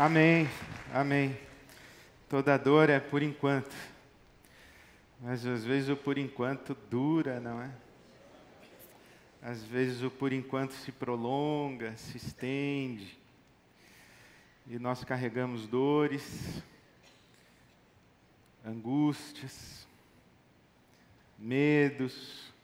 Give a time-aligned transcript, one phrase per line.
[0.00, 0.48] Amém,
[0.94, 1.36] amém.
[2.28, 3.74] Toda dor é por enquanto,
[5.20, 7.68] mas às vezes o por enquanto dura, não é?
[9.42, 13.18] Às vezes o por enquanto se prolonga, se estende,
[14.68, 16.62] e nós carregamos dores,
[18.64, 19.84] angústias,
[21.36, 22.54] medos,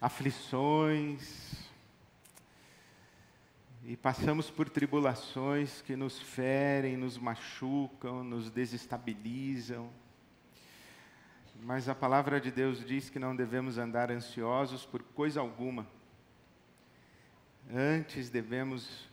[0.00, 1.67] aflições,
[3.88, 9.88] e passamos por tribulações que nos ferem, nos machucam, nos desestabilizam.
[11.62, 15.86] Mas a palavra de Deus diz que não devemos andar ansiosos por coisa alguma.
[17.74, 19.08] Antes devemos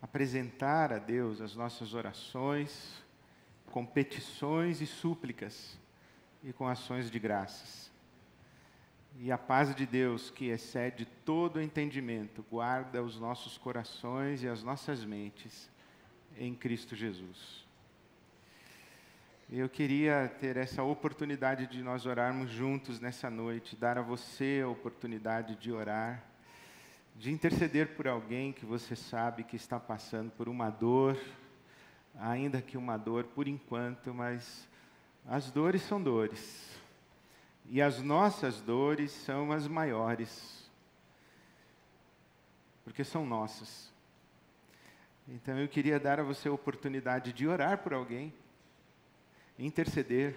[0.00, 3.02] apresentar a Deus as nossas orações,
[3.72, 5.76] com petições e súplicas
[6.44, 7.90] e com ações de graças.
[9.20, 14.62] E a paz de Deus, que excede todo entendimento, guarda os nossos corações e as
[14.62, 15.68] nossas mentes
[16.36, 17.66] em Cristo Jesus.
[19.50, 24.68] Eu queria ter essa oportunidade de nós orarmos juntos nessa noite, dar a você a
[24.68, 26.22] oportunidade de orar,
[27.16, 31.18] de interceder por alguém que você sabe que está passando por uma dor,
[32.20, 34.68] ainda que uma dor por enquanto, mas
[35.26, 36.77] as dores são dores
[37.70, 40.70] e as nossas dores são as maiores,
[42.82, 43.92] porque são nossas.
[45.28, 48.32] Então eu queria dar a você a oportunidade de orar por alguém,
[49.58, 50.34] interceder.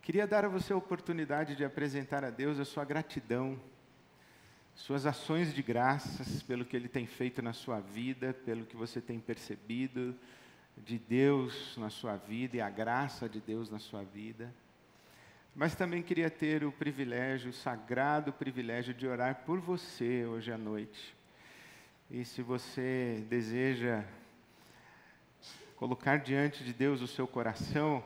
[0.00, 3.60] Queria dar a você a oportunidade de apresentar a Deus a sua gratidão,
[4.74, 8.98] suas ações de graças pelo que Ele tem feito na sua vida, pelo que você
[9.00, 10.16] tem percebido
[10.78, 14.52] de Deus na sua vida e a graça de Deus na sua vida.
[15.54, 20.56] Mas também queria ter o privilégio, o sagrado privilégio de orar por você hoje à
[20.56, 21.14] noite.
[22.10, 24.02] E se você deseja
[25.76, 28.02] colocar diante de Deus o seu coração,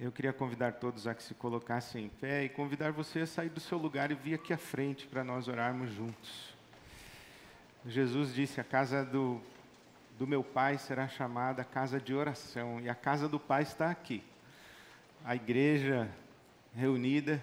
[0.00, 3.50] eu queria convidar todos a que se colocassem em pé e convidar você a sair
[3.50, 6.54] do seu lugar e vir aqui à frente para nós orarmos juntos.
[7.84, 9.38] Jesus disse: A casa do,
[10.18, 14.24] do meu pai será chamada casa de oração, e a casa do pai está aqui
[15.24, 16.10] a igreja
[16.74, 17.42] reunida,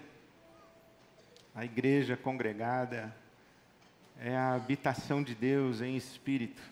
[1.54, 3.14] a igreja congregada,
[4.18, 6.62] é a habitação de Deus em espírito.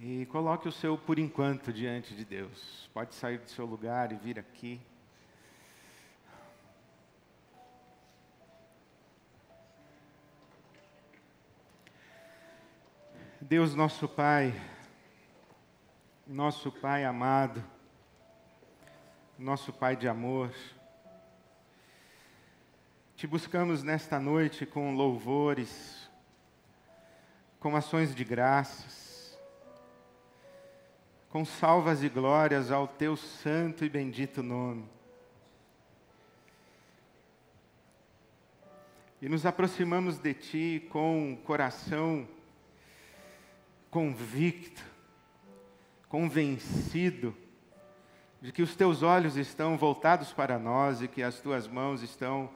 [0.00, 2.88] E coloque o seu por enquanto diante de Deus.
[2.94, 4.80] Pode sair do seu lugar e vir aqui.
[13.42, 14.54] Deus nosso Pai,
[16.26, 17.62] nosso Pai amado,
[19.40, 20.54] nosso Pai de amor.
[23.16, 26.10] Te buscamos nesta noite com louvores,
[27.58, 29.38] com ações de graças,
[31.30, 34.86] com salvas e glórias ao teu santo e bendito nome.
[39.22, 42.28] E nos aproximamos de ti com coração
[43.90, 44.84] convicto,
[46.10, 47.34] convencido,
[48.40, 52.48] de que os teus olhos estão voltados para nós e que as tuas mãos estão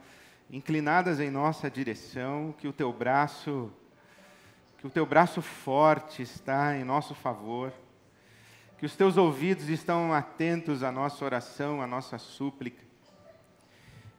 [0.49, 3.71] inclinadas em nossa direção, que o teu braço
[4.77, 7.73] que o teu braço forte está em nosso favor,
[8.77, 12.83] que os teus ouvidos estão atentos à nossa oração, à nossa súplica.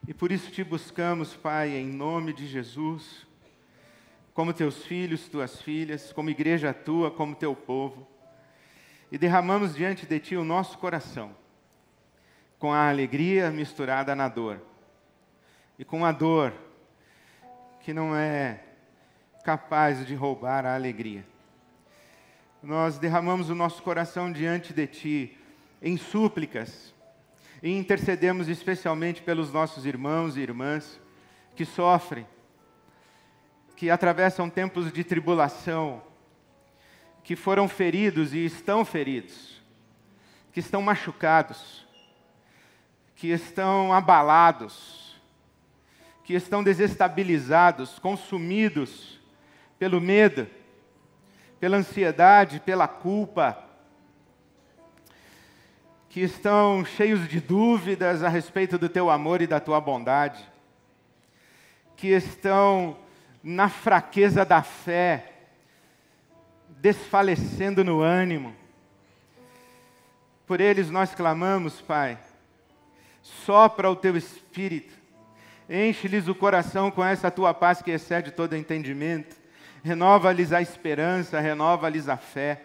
[0.05, 3.25] E por isso te buscamos, Pai, em nome de Jesus,
[4.33, 8.05] como teus filhos, tuas filhas, como igreja tua, como teu povo,
[9.09, 11.33] e derramamos diante de ti o nosso coração
[12.59, 14.61] com a alegria misturada na dor.
[15.77, 16.53] E com a dor
[17.81, 18.63] que não é
[19.43, 21.25] capaz de roubar a alegria.
[22.61, 25.37] Nós derramamos o nosso coração diante de Ti
[25.81, 26.93] em súplicas
[27.61, 30.99] e intercedemos especialmente pelos nossos irmãos e irmãs
[31.55, 32.27] que sofrem,
[33.75, 36.01] que atravessam tempos de tribulação,
[37.23, 39.61] que foram feridos e estão feridos,
[40.51, 41.86] que estão machucados
[43.17, 45.19] que estão abalados,
[46.23, 49.19] que estão desestabilizados, consumidos
[49.79, 50.47] pelo medo,
[51.59, 53.57] pela ansiedade, pela culpa,
[56.09, 60.47] que estão cheios de dúvidas a respeito do teu amor e da tua bondade,
[61.95, 62.99] que estão
[63.41, 65.33] na fraqueza da fé,
[66.69, 68.55] desfalecendo no ânimo.
[70.45, 72.19] Por eles nós clamamos, Pai,
[73.45, 74.93] sopra o teu espírito,
[75.69, 79.35] enche-lhes o coração com essa tua paz que excede todo entendimento,
[79.83, 82.61] renova-lhes a esperança, renova-lhes a fé,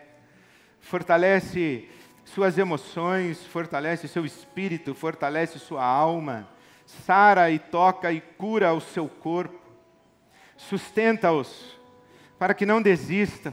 [0.80, 1.88] fortalece
[2.24, 6.48] suas emoções, fortalece seu espírito, fortalece sua alma,
[6.86, 9.60] sara e toca e cura o seu corpo,
[10.56, 11.76] sustenta-os
[12.38, 13.52] para que não desistam,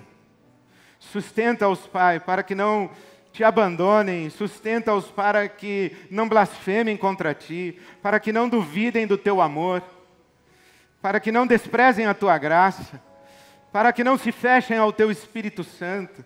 [0.99, 2.91] sustenta-os, Pai, para que não
[3.39, 9.39] te abandonem, sustenta-os para que não blasfemem contra ti, para que não duvidem do teu
[9.39, 9.81] amor,
[11.01, 13.01] para que não desprezem a tua graça,
[13.71, 16.21] para que não se fechem ao teu Espírito Santo.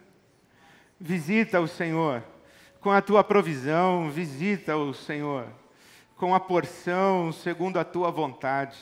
[0.99, 2.23] Visita o Senhor
[2.81, 5.45] com a tua provisão, visita o Senhor
[6.15, 8.75] com a porção segundo a tua vontade.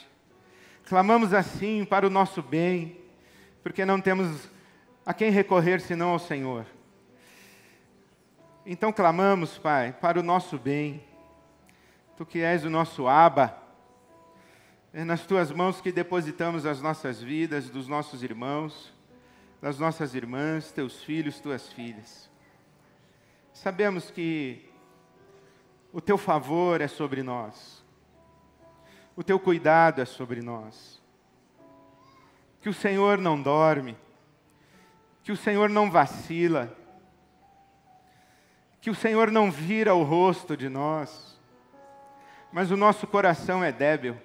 [0.86, 2.98] Clamamos assim para o nosso bem,
[3.62, 4.50] porque não temos
[5.06, 6.66] a quem recorrer senão ao Senhor.
[8.66, 11.04] Então clamamos, Pai, para o nosso bem.
[12.16, 13.58] Tu que és o nosso Aba,
[14.94, 18.94] é nas tuas mãos que depositamos as nossas vidas, dos nossos irmãos,
[19.60, 22.30] das nossas irmãs, teus filhos, tuas filhas.
[23.52, 24.70] Sabemos que
[25.92, 27.84] o teu favor é sobre nós,
[29.16, 31.02] o teu cuidado é sobre nós,
[32.62, 33.98] que o Senhor não dorme,
[35.24, 36.78] que o Senhor não vacila,
[38.82, 41.40] que o Senhor não vira o rosto de nós,
[42.52, 44.18] mas o nosso coração é débil,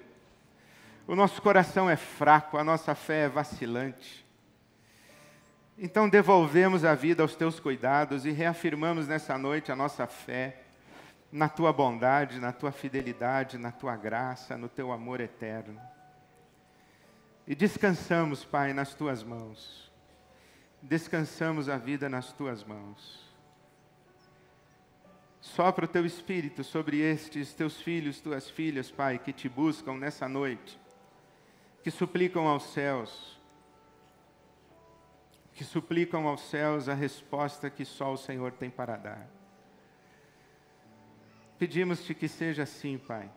[1.07, 4.25] o nosso coração é fraco, a nossa fé é vacilante.
[5.77, 10.63] Então devolvemos a vida aos teus cuidados e reafirmamos nessa noite a nossa fé
[11.31, 15.79] na tua bondade, na tua fidelidade, na tua graça, no teu amor eterno.
[17.45, 19.91] E descansamos, Pai, nas tuas mãos.
[20.81, 23.26] Descansamos a vida nas tuas mãos.
[25.55, 30.27] Sopra o teu espírito sobre estes teus filhos, tuas filhas, Pai, que te buscam nessa
[30.27, 30.77] noite,
[31.81, 33.39] que suplicam aos céus,
[35.53, 39.25] que suplicam aos céus a resposta que só o Senhor tem para dar.
[41.57, 43.31] Pedimos-te que seja assim, Pai,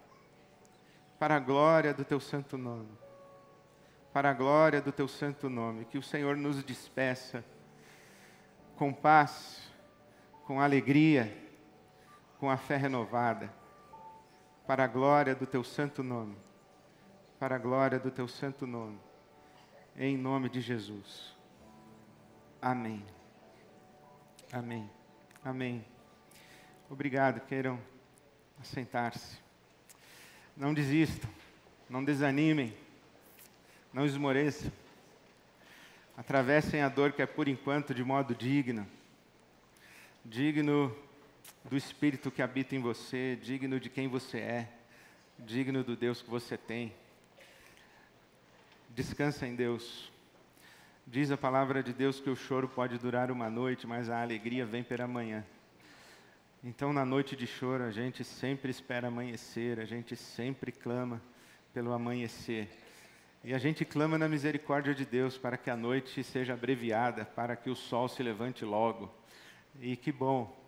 [1.18, 2.90] para a glória do teu santo nome,
[4.12, 7.44] para a glória do teu santo nome, que o Senhor nos despeça
[8.76, 9.62] com paz,
[10.44, 11.39] com alegria,
[12.40, 13.52] com a fé renovada,
[14.66, 16.34] para a glória do teu santo nome,
[17.38, 18.98] para a glória do teu santo nome,
[19.94, 21.36] em nome de Jesus.
[22.62, 23.04] Amém.
[24.50, 24.90] Amém.
[25.44, 25.84] Amém.
[26.88, 27.78] Obrigado, queiram
[28.58, 29.38] assentar-se.
[30.56, 31.28] Não desistam,
[31.90, 32.74] não desanimem,
[33.92, 34.72] não esmoreçam.
[36.16, 38.86] Atravessem a dor que é por enquanto de modo digno.
[40.24, 40.96] Digno
[41.64, 44.68] do Espírito que habita em você, digno de quem você é,
[45.38, 46.92] digno do Deus que você tem.
[48.90, 50.10] Descansa em Deus.
[51.06, 54.64] Diz a palavra de Deus que o choro pode durar uma noite, mas a alegria
[54.64, 55.44] vem pela manhã.
[56.62, 61.20] Então, na noite de choro, a gente sempre espera amanhecer, a gente sempre clama
[61.72, 62.68] pelo amanhecer.
[63.42, 67.56] E a gente clama na misericórdia de Deus para que a noite seja abreviada, para
[67.56, 69.10] que o sol se levante logo.
[69.80, 70.59] E que bom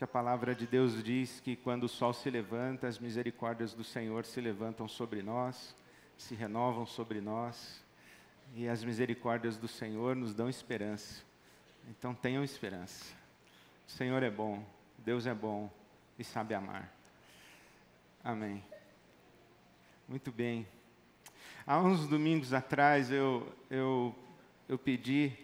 [0.00, 3.84] que a palavra de Deus diz que quando o sol se levanta, as misericórdias do
[3.84, 5.76] Senhor se levantam sobre nós,
[6.16, 7.84] se renovam sobre nós,
[8.54, 11.22] e as misericórdias do Senhor nos dão esperança.
[11.86, 13.12] Então tenham esperança.
[13.86, 14.64] O Senhor é bom,
[14.96, 15.70] Deus é bom
[16.18, 16.90] e sabe amar.
[18.24, 18.64] Amém.
[20.08, 20.66] Muito bem.
[21.66, 24.14] Há uns domingos atrás eu, eu,
[24.66, 25.36] eu pedi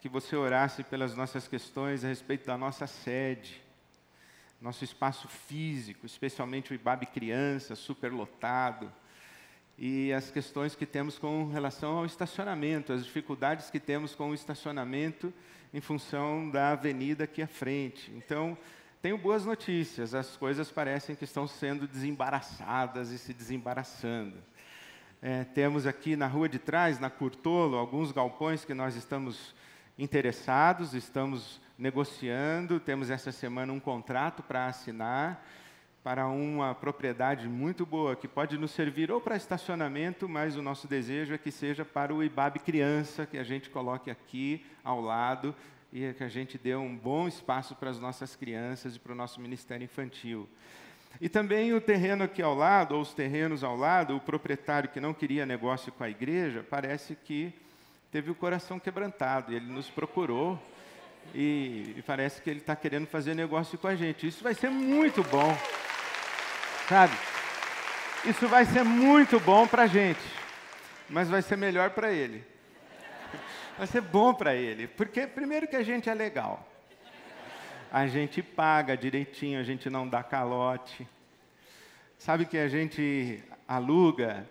[0.00, 3.67] que você orasse pelas nossas questões a respeito da nossa sede,
[4.60, 8.92] nosso espaço físico, especialmente o IBAB Criança, superlotado,
[9.78, 14.34] e as questões que temos com relação ao estacionamento, as dificuldades que temos com o
[14.34, 15.32] estacionamento
[15.72, 18.10] em função da avenida aqui à frente.
[18.16, 18.58] Então,
[19.00, 24.36] tenho boas notícias, as coisas parecem que estão sendo desembaraçadas e se desembaraçando.
[25.22, 29.54] É, temos aqui na rua de trás, na Curtolo, alguns galpões que nós estamos
[29.98, 35.44] interessados, estamos negociando, temos essa semana um contrato para assinar
[36.02, 40.88] para uma propriedade muito boa, que pode nos servir ou para estacionamento, mas o nosso
[40.88, 45.54] desejo é que seja para o IBAB Criança, que a gente coloque aqui ao lado
[45.92, 49.14] e que a gente dê um bom espaço para as nossas crianças e para o
[49.14, 50.48] nosso Ministério Infantil.
[51.20, 55.00] E também o terreno aqui ao lado, ou os terrenos ao lado, o proprietário que
[55.00, 57.52] não queria negócio com a igreja, parece que
[58.10, 59.54] teve o coração quebrantado.
[59.54, 60.60] Ele nos procurou
[61.34, 64.26] e, e parece que ele está querendo fazer negócio com a gente.
[64.26, 65.56] Isso vai ser muito bom,
[66.88, 67.14] sabe?
[68.24, 70.20] Isso vai ser muito bom para a gente,
[71.08, 72.44] mas vai ser melhor para ele,
[73.78, 76.68] Vai ser bom para ele, porque primeiro que a gente é legal.
[77.92, 81.06] A gente paga direitinho, a gente não dá calote.
[82.18, 84.44] Sabe que a gente aluga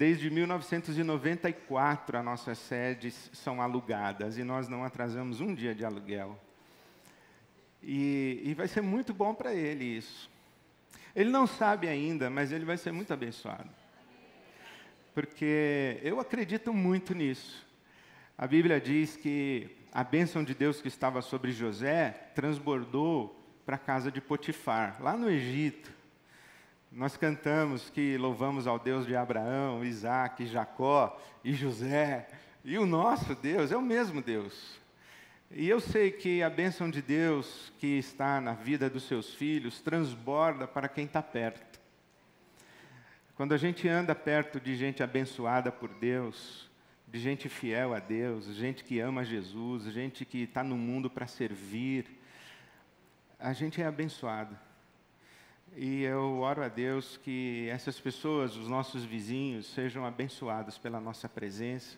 [0.00, 6.40] Desde 1994, as nossas sedes são alugadas e nós não atrasamos um dia de aluguel.
[7.82, 10.30] E, e vai ser muito bom para ele isso.
[11.14, 13.68] Ele não sabe ainda, mas ele vai ser muito abençoado.
[15.12, 17.68] Porque eu acredito muito nisso.
[18.38, 23.78] A Bíblia diz que a bênção de Deus que estava sobre José transbordou para a
[23.78, 25.99] casa de Potifar, lá no Egito.
[26.92, 32.28] Nós cantamos que louvamos ao Deus de Abraão, Isaac, Jacó e José.
[32.64, 34.76] E o nosso Deus é o mesmo Deus.
[35.52, 39.80] E eu sei que a bênção de Deus que está na vida dos seus filhos
[39.80, 41.78] transborda para quem está perto.
[43.36, 46.68] Quando a gente anda perto de gente abençoada por Deus,
[47.06, 51.28] de gente fiel a Deus, gente que ama Jesus, gente que está no mundo para
[51.28, 52.06] servir,
[53.38, 54.58] a gente é abençoado.
[55.76, 61.28] E eu oro a Deus que essas pessoas, os nossos vizinhos, sejam abençoados pela nossa
[61.28, 61.96] presença,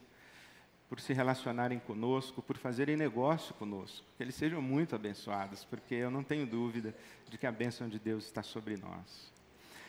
[0.89, 4.05] por se relacionarem conosco, por fazerem negócio conosco.
[4.17, 6.95] Que eles sejam muito abençoados, porque eu não tenho dúvida
[7.31, 9.33] de que a bênção de Deus está sobre nós.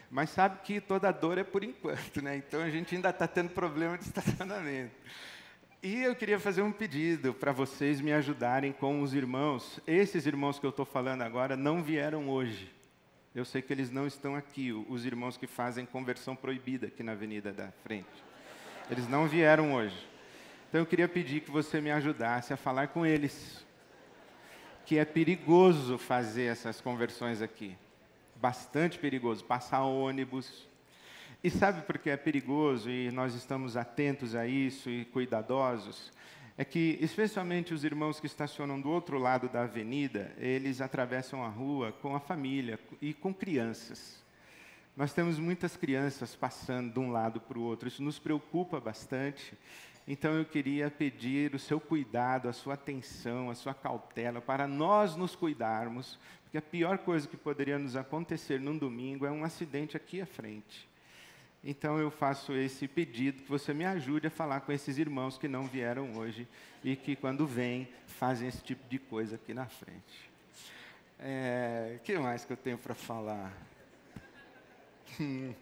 [0.09, 2.37] Mas sabe que toda dor é por enquanto, né?
[2.37, 4.95] Então a gente ainda está tendo problema de estacionamento.
[5.81, 9.81] E eu queria fazer um pedido para vocês me ajudarem com os irmãos.
[9.85, 12.71] Esses irmãos que eu estou falando agora não vieram hoje.
[13.35, 17.13] Eu sei que eles não estão aqui, os irmãos que fazem conversão proibida aqui na
[17.13, 18.23] Avenida da Frente.
[18.91, 20.07] Eles não vieram hoje.
[20.69, 23.65] Então eu queria pedir que você me ajudasse a falar com eles.
[24.85, 27.75] Que é perigoso fazer essas conversões aqui.
[28.35, 29.43] Bastante perigoso.
[29.43, 30.67] Passar ônibus.
[31.43, 36.11] E sabe por que é perigoso e nós estamos atentos a isso e cuidadosos?
[36.57, 41.49] É que, especialmente os irmãos que estacionam do outro lado da avenida, eles atravessam a
[41.49, 44.23] rua com a família e com crianças.
[44.95, 49.57] Nós temos muitas crianças passando de um lado para o outro, isso nos preocupa bastante.
[50.07, 55.15] Então eu queria pedir o seu cuidado, a sua atenção, a sua cautela para nós
[55.15, 59.97] nos cuidarmos, porque a pior coisa que poderia nos acontecer num domingo é um acidente
[59.97, 60.87] aqui à frente.
[61.63, 65.47] Então eu faço esse pedido que você me ajude a falar com esses irmãos que
[65.47, 66.45] não vieram hoje
[66.83, 70.29] e que quando vêm fazem esse tipo de coisa aqui na frente.
[71.17, 73.53] É, que mais que eu tenho para falar?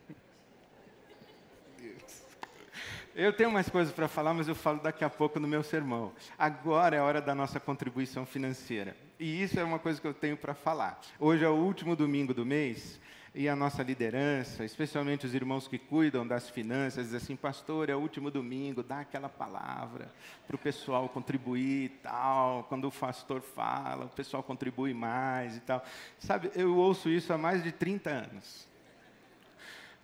[3.13, 6.13] Eu tenho mais coisas para falar, mas eu falo daqui a pouco no meu sermão.
[6.39, 8.95] Agora é a hora da nossa contribuição financeira.
[9.19, 10.97] E isso é uma coisa que eu tenho para falar.
[11.19, 13.01] Hoje é o último domingo do mês
[13.33, 17.95] e a nossa liderança, especialmente os irmãos que cuidam das finanças, diz assim, pastor, é
[17.95, 20.11] o último domingo, dá aquela palavra
[20.45, 22.65] para o pessoal contribuir e tal.
[22.65, 25.81] Quando o pastor fala, o pessoal contribui mais e tal.
[26.19, 28.67] Sabe, eu ouço isso há mais de 30 anos.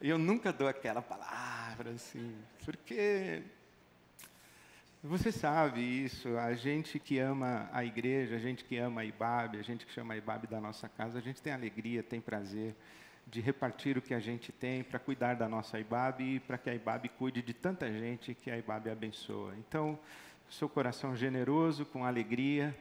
[0.01, 3.43] E eu nunca dou aquela palavra assim, porque
[5.03, 9.57] você sabe isso, a gente que ama a igreja, a gente que ama a IBAB,
[9.57, 12.74] a gente que chama a IBAB da nossa casa, a gente tem alegria, tem prazer
[13.29, 16.69] de repartir o que a gente tem para cuidar da nossa IBAB e para que
[16.69, 19.53] a IBAB cuide de tanta gente que a IBAB abençoa.
[19.57, 20.00] Então,
[20.50, 22.75] seu coração generoso, com alegria,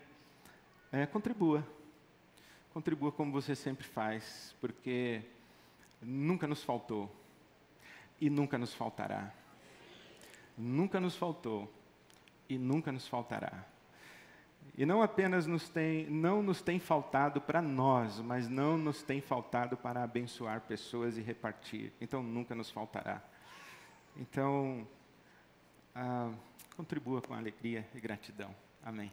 [0.93, 1.67] é, contribua.
[2.73, 5.23] Contribua como você sempre faz, porque
[6.01, 7.11] nunca nos faltou
[8.21, 9.33] e nunca nos faltará.
[10.57, 11.71] Nunca nos faltou
[12.49, 13.67] e nunca nos faltará.
[14.75, 19.21] E não apenas nos tem, não nos tem faltado para nós, mas não nos tem
[19.21, 21.93] faltado para abençoar pessoas e repartir.
[22.01, 23.23] Então nunca nos faltará.
[24.17, 24.87] Então,
[25.95, 26.33] ah,
[26.77, 28.55] contribua com alegria e gratidão.
[28.83, 29.11] Amém.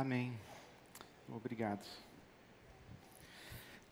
[0.00, 0.32] Amém.
[1.28, 1.86] Obrigado.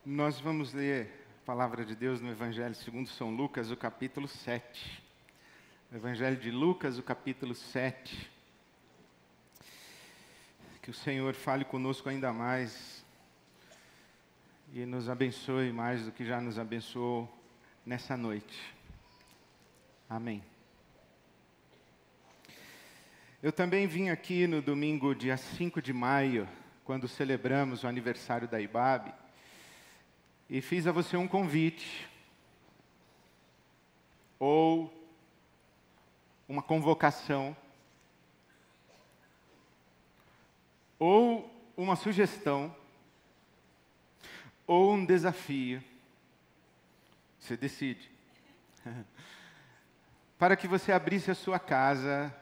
[0.06, 1.06] Nós vamos ler
[1.42, 5.02] a palavra de Deus no Evangelho segundo São Lucas, o capítulo 7.
[5.92, 8.30] O Evangelho de Lucas, o capítulo 7.
[10.80, 13.04] Que o Senhor fale conosco ainda mais
[14.72, 17.28] e nos abençoe mais do que já nos abençoou
[17.84, 18.74] nessa noite.
[20.08, 20.42] Amém.
[23.40, 26.48] Eu também vim aqui no domingo, dia 5 de maio,
[26.84, 29.14] quando celebramos o aniversário da IBAB,
[30.50, 32.08] e fiz a você um convite,
[34.40, 34.92] ou
[36.48, 37.56] uma convocação,
[40.98, 42.74] ou uma sugestão,
[44.66, 45.80] ou um desafio.
[47.38, 48.10] Você decide.
[50.36, 52.34] Para que você abrisse a sua casa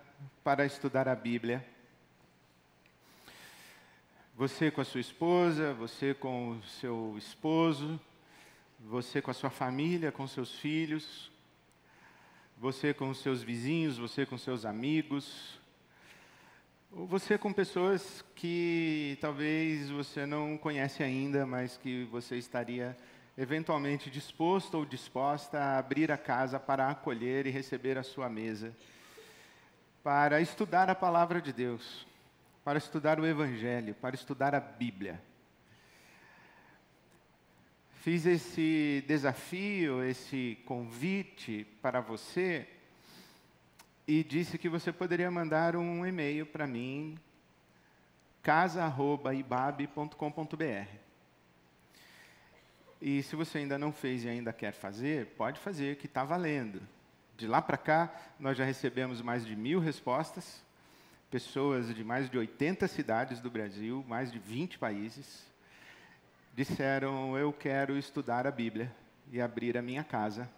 [0.47, 1.67] para estudar a Bíblia.
[4.37, 7.99] Você com a sua esposa, você com o seu esposo,
[8.79, 11.33] você com a sua família, com seus filhos,
[12.57, 15.59] você com os seus vizinhos, você com seus amigos,
[16.93, 22.97] ou você com pessoas que talvez você não conhece ainda, mas que você estaria
[23.37, 28.73] eventualmente disposto ou disposta a abrir a casa para acolher e receber a sua mesa
[30.07, 32.07] para estudar a palavra de Deus,
[32.63, 35.21] para estudar o Evangelho, para estudar a Bíblia.
[38.03, 42.69] Fiz esse desafio, esse convite para você
[44.07, 47.19] e disse que você poderia mandar um e-mail para mim,
[48.45, 50.89] casa@ibabe.com.br.
[53.03, 56.81] E se você ainda não fez e ainda quer fazer, pode fazer, que está valendo.
[57.37, 60.65] De lá para cá, nós já recebemos mais de mil respostas,
[61.31, 65.45] pessoas de mais de 80 cidades do Brasil, mais de 20 países,
[66.55, 68.91] disseram: Eu quero estudar a Bíblia
[69.31, 70.49] e abrir a minha casa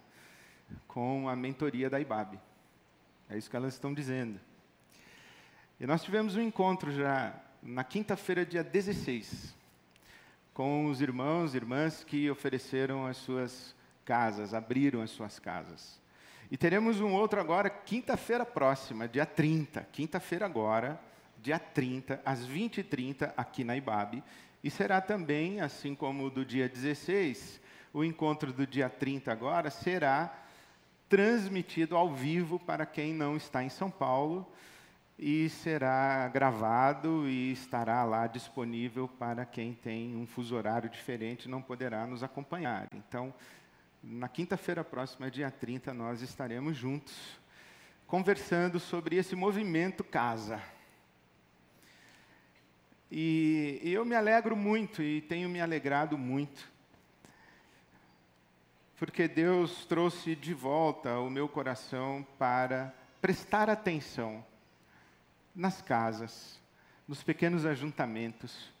[0.87, 2.39] com a mentoria da IBAB.
[3.29, 4.39] É isso que elas estão dizendo.
[5.81, 9.53] E nós tivemos um encontro já na quinta-feira, dia 16,
[10.53, 15.99] com os irmãos e irmãs que ofereceram as suas casas, abriram as suas casas.
[16.51, 19.87] E teremos um outro agora, quinta-feira próxima, dia 30.
[19.91, 20.99] Quinta-feira agora,
[21.41, 24.23] dia 30, às 20h30, aqui na IBAB.
[24.63, 27.61] E será também, assim como o do dia 16,
[27.93, 30.35] o encontro do dia 30 agora será
[31.07, 34.47] transmitido ao vivo para quem não está em São Paulo
[35.17, 41.61] e será gravado e estará lá disponível para quem tem um fuso horário diferente não
[41.61, 42.87] poderá nos acompanhar.
[42.93, 43.33] Então,
[44.01, 47.15] na quinta-feira próxima, dia 30, nós estaremos juntos,
[48.07, 50.61] conversando sobre esse movimento casa.
[53.11, 56.71] E, e eu me alegro muito e tenho me alegrado muito,
[58.97, 64.45] porque Deus trouxe de volta o meu coração para prestar atenção
[65.53, 66.59] nas casas,
[67.07, 68.71] nos pequenos ajuntamentos,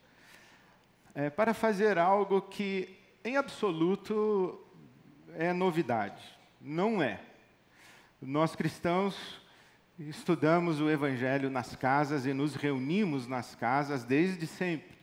[1.13, 4.63] é, para fazer algo que, em absoluto,
[5.35, 6.21] é novidade.
[6.61, 7.19] Não é.
[8.21, 9.39] Nós cristãos
[9.97, 14.97] estudamos o Evangelho nas casas e nos reunimos nas casas desde sempre.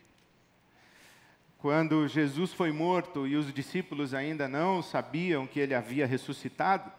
[1.59, 6.91] Quando Jesus foi morto e os discípulos ainda não sabiam que ele havia ressuscitado,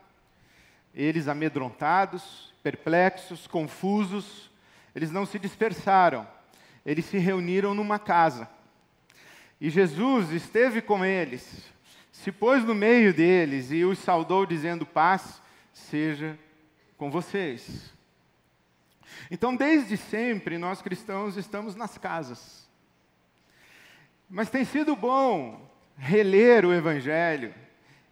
[0.93, 4.49] eles amedrontados, perplexos, confusos,
[4.95, 6.27] eles não se dispersaram,
[6.85, 8.49] eles se reuniram numa casa.
[9.61, 11.63] E Jesus esteve com eles,
[12.23, 16.37] se pôs no meio deles e os saudou, dizendo: Paz seja
[16.97, 17.93] com vocês.
[19.29, 22.67] Então, desde sempre, nós cristãos estamos nas casas.
[24.29, 27.53] Mas tem sido bom reler o Evangelho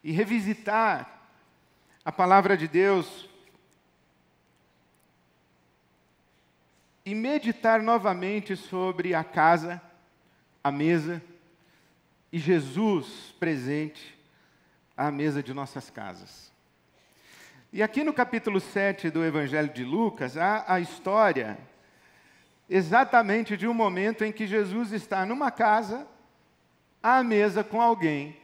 [0.04, 1.30] e revisitar
[2.04, 3.28] a palavra de Deus
[7.04, 9.82] e meditar novamente sobre a casa,
[10.64, 11.22] a mesa
[12.36, 14.14] e Jesus presente
[14.98, 16.52] à mesa de nossas casas.
[17.72, 21.58] E aqui no capítulo 7 do Evangelho de Lucas, há a história
[22.70, 26.06] exatamente de um momento em que Jesus está numa casa,
[27.02, 28.36] à mesa com alguém.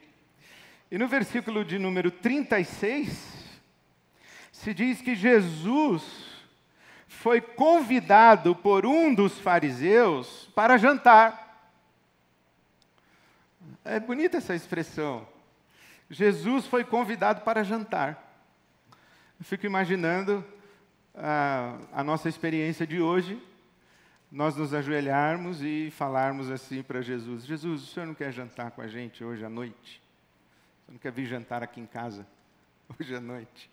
[0.89, 3.59] E no versículo de número 36,
[4.53, 6.01] se diz que Jesus
[7.09, 11.50] foi convidado por um dos fariseus para jantar.
[13.83, 15.27] É bonita essa expressão.
[16.07, 18.31] Jesus foi convidado para jantar.
[19.39, 20.45] Eu fico imaginando
[21.15, 23.41] a, a nossa experiência de hoje,
[24.31, 28.81] nós nos ajoelharmos e falarmos assim para Jesus: Jesus, o senhor não quer jantar com
[28.81, 29.99] a gente hoje à noite?
[30.83, 32.27] O senhor não quer vir jantar aqui em casa
[32.99, 33.67] hoje à noite?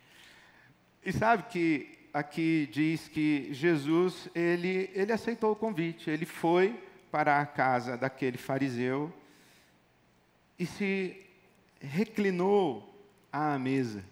[1.05, 7.41] E sabe que aqui diz que Jesus, ele, ele aceitou o convite, ele foi para
[7.41, 9.13] a casa daquele fariseu
[10.59, 11.25] e se
[11.81, 12.95] reclinou
[13.33, 14.05] à mesa.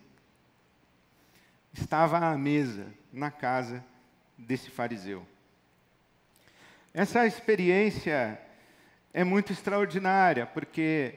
[1.73, 3.85] Estava à mesa na casa
[4.39, 5.27] desse fariseu.
[6.95, 8.41] Essa experiência
[9.13, 11.15] é muito extraordinária, porque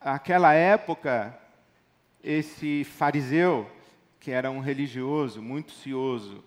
[0.00, 1.38] aquela época,
[2.22, 3.70] esse fariseu,
[4.20, 6.44] que era um religioso muito cioso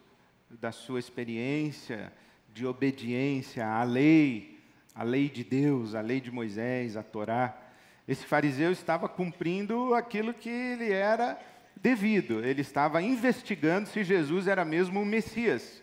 [0.50, 2.12] da sua experiência
[2.54, 4.59] de obediência à lei,
[5.00, 7.58] à lei de Deus, à lei de Moisés, à Torá,
[8.06, 11.40] esse fariseu estava cumprindo aquilo que lhe era
[11.74, 15.82] devido, ele estava investigando se Jesus era mesmo o Messias.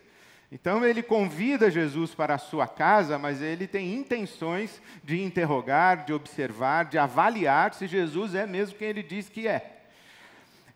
[0.52, 6.12] Então ele convida Jesus para a sua casa, mas ele tem intenções de interrogar, de
[6.12, 9.75] observar, de avaliar se Jesus é mesmo quem ele diz que é.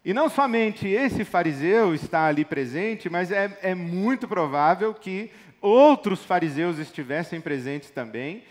[0.02, 6.24] E não somente esse fariseu está ali presente, mas é, é muito provável que outros
[6.24, 8.42] fariseus estivessem presentes também,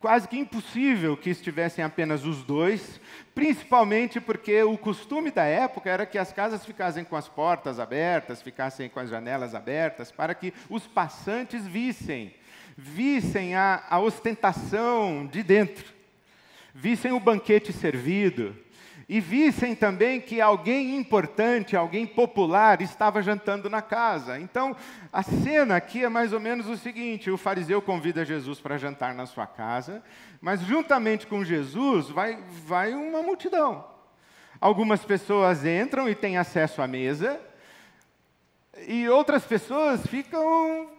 [0.00, 2.98] quase que impossível que estivessem apenas os dois,
[3.34, 8.40] principalmente porque o costume da época era que as casas ficassem com as portas abertas,
[8.40, 12.34] ficassem com as janelas abertas, para que os passantes vissem,
[12.74, 15.84] vissem a, a ostentação de dentro,
[16.72, 18.56] vissem o banquete servido,
[19.08, 24.38] e vissem também que alguém importante, alguém popular, estava jantando na casa.
[24.38, 24.76] Então,
[25.10, 29.14] a cena aqui é mais ou menos o seguinte: o fariseu convida Jesus para jantar
[29.14, 30.02] na sua casa,
[30.40, 33.86] mas juntamente com Jesus vai, vai uma multidão.
[34.60, 37.40] Algumas pessoas entram e têm acesso à mesa,
[38.86, 40.97] e outras pessoas ficam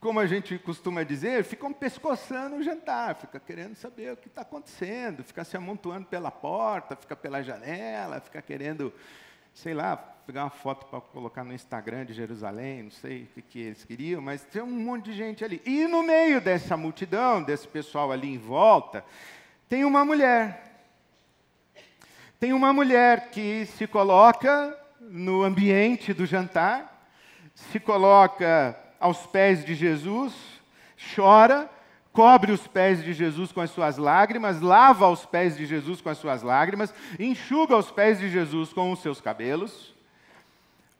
[0.00, 4.40] como a gente costuma dizer, ficam pescoçando o jantar, fica querendo saber o que está
[4.40, 8.94] acontecendo, fica se amontoando pela porta, fica pela janela, fica querendo,
[9.52, 13.42] sei lá, pegar uma foto para colocar no Instagram de Jerusalém, não sei o que,
[13.42, 15.60] que eles queriam, mas tem um monte de gente ali.
[15.66, 19.04] E no meio dessa multidão, desse pessoal ali em volta,
[19.68, 20.86] tem uma mulher.
[22.38, 27.06] Tem uma mulher que se coloca no ambiente do jantar,
[27.54, 30.34] se coloca aos pés de Jesus,
[31.14, 31.68] chora,
[32.12, 36.10] cobre os pés de Jesus com as suas lágrimas, lava os pés de Jesus com
[36.10, 39.94] as suas lágrimas, enxuga os pés de Jesus com os seus cabelos,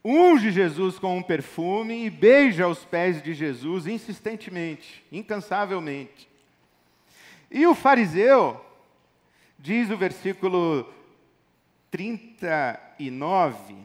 [0.03, 6.27] unge Jesus com um perfume e beija os pés de Jesus insistentemente, incansavelmente.
[7.51, 8.65] E o fariseu,
[9.59, 10.91] diz o versículo
[11.91, 13.75] 39,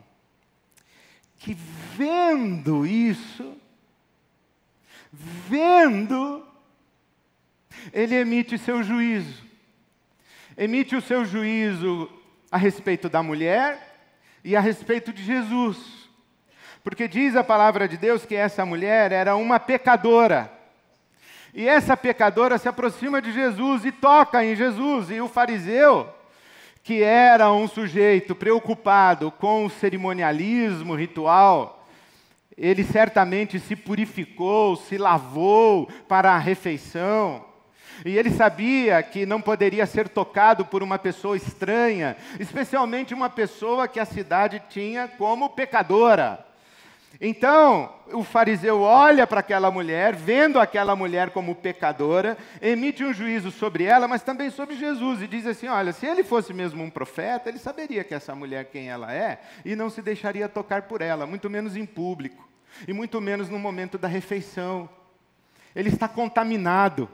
[1.37, 3.55] que vendo isso,
[5.49, 6.45] vendo,
[7.91, 9.43] ele emite seu juízo.
[10.57, 12.09] Emite o seu juízo
[12.51, 13.95] a respeito da mulher
[14.43, 15.77] e a respeito de Jesus.
[16.83, 20.51] Porque diz a palavra de Deus que essa mulher era uma pecadora.
[21.53, 25.09] E essa pecadora se aproxima de Jesus e toca em Jesus.
[25.09, 26.07] E o fariseu,
[26.83, 31.76] que era um sujeito preocupado com o cerimonialismo ritual,
[32.57, 37.45] ele certamente se purificou, se lavou para a refeição.
[38.03, 43.87] E ele sabia que não poderia ser tocado por uma pessoa estranha, especialmente uma pessoa
[43.87, 46.45] que a cidade tinha como pecadora.
[47.19, 53.49] Então, o fariseu olha para aquela mulher, vendo aquela mulher como pecadora, emite um juízo
[53.49, 56.91] sobre ela, mas também sobre Jesus, e diz assim: Olha, se ele fosse mesmo um
[56.91, 61.01] profeta, ele saberia que essa mulher quem ela é e não se deixaria tocar por
[61.01, 62.46] ela, muito menos em público
[62.87, 64.89] e muito menos no momento da refeição.
[65.75, 67.09] Ele está contaminado.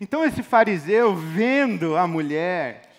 [0.00, 2.90] Então, esse fariseu, vendo a mulher,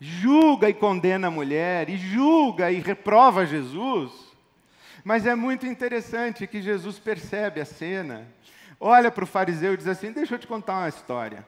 [0.00, 4.10] julga e condena a mulher, e julga e reprova Jesus.
[5.04, 8.26] Mas é muito interessante que Jesus percebe a cena,
[8.80, 11.46] olha para o fariseu e diz assim: Deixa eu te contar uma história.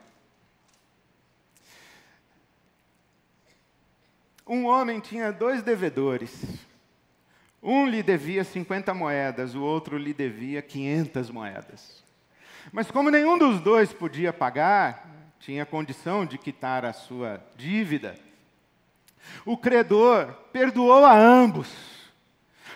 [4.46, 6.66] Um homem tinha dois devedores.
[7.62, 12.04] Um lhe devia 50 moedas, o outro lhe devia 500 moedas.
[12.72, 15.08] Mas como nenhum dos dois podia pagar,
[15.40, 18.16] tinha condição de quitar a sua dívida,
[19.44, 21.68] o credor perdoou a ambos.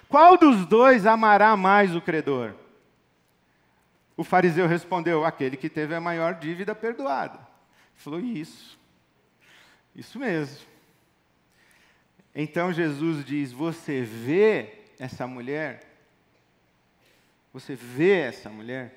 [0.09, 2.55] Qual dos dois amará mais o credor?
[4.17, 7.39] O fariseu respondeu: aquele que teve a maior dívida perdoada.
[7.95, 8.79] Falou: isso,
[9.95, 10.72] isso mesmo.
[12.35, 15.83] Então Jesus diz: Você vê essa mulher?
[17.53, 18.97] Você vê essa mulher?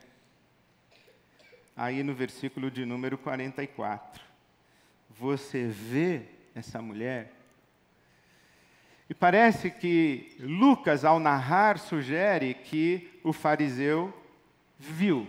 [1.75, 4.23] Aí no versículo de número 44.
[5.09, 7.33] Você vê essa mulher?
[9.09, 14.13] E parece que Lucas, ao narrar, sugere que o fariseu
[14.79, 15.27] viu.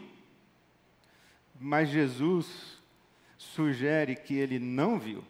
[1.61, 2.81] Mas Jesus
[3.37, 5.25] sugere que ele não viu.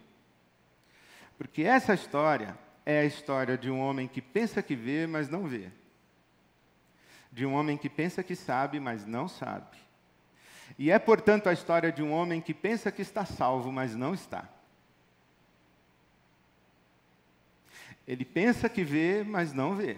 [1.37, 2.57] Porque essa história
[2.89, 5.69] é a história de um homem que pensa que vê, mas não vê.
[7.29, 9.75] De um homem que pensa que sabe, mas não sabe.
[10.79, 14.13] E é, portanto, a história de um homem que pensa que está salvo, mas não
[14.13, 14.47] está.
[18.07, 19.97] Ele pensa que vê, mas não vê.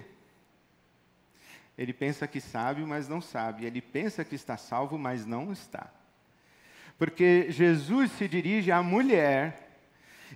[1.78, 3.68] Ele pensa que sabe, mas não sabe.
[3.68, 5.94] Ele pensa que está salvo, mas não está.
[6.98, 9.78] Porque Jesus se dirige à mulher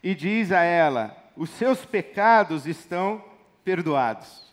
[0.03, 3.23] e diz a ela: os seus pecados estão
[3.63, 4.43] perdoados.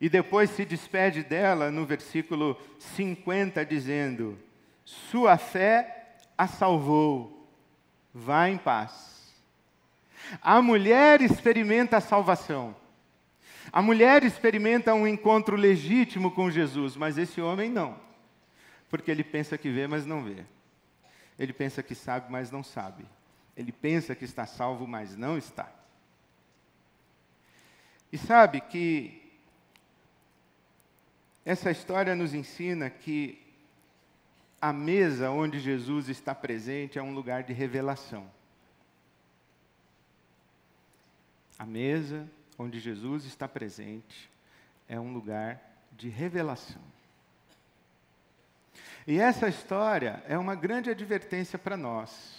[0.00, 4.38] E depois se despede dela no versículo 50, dizendo:
[4.84, 7.48] Sua fé a salvou,
[8.14, 9.34] vá em paz.
[10.40, 12.76] A mulher experimenta a salvação.
[13.72, 17.98] A mulher experimenta um encontro legítimo com Jesus, mas esse homem não.
[18.88, 20.44] Porque ele pensa que vê, mas não vê.
[21.38, 23.04] Ele pensa que sabe, mas não sabe.
[23.58, 25.68] Ele pensa que está salvo, mas não está.
[28.12, 29.20] E sabe que
[31.44, 33.44] essa história nos ensina que
[34.60, 38.30] a mesa onde Jesus está presente é um lugar de revelação.
[41.58, 44.30] A mesa onde Jesus está presente
[44.88, 45.60] é um lugar
[45.92, 46.82] de revelação.
[49.04, 52.37] E essa história é uma grande advertência para nós.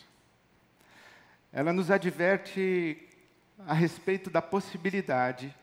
[1.51, 3.09] Ela nos adverte
[3.65, 5.53] a respeito da possibilidade